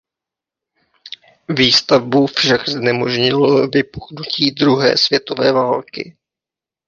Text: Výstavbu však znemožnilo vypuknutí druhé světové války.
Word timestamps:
Výstavbu 1.49 2.27
však 2.27 2.69
znemožnilo 2.69 3.67
vypuknutí 3.67 4.51
druhé 4.51 4.97
světové 4.97 5.51
války. 5.51 6.15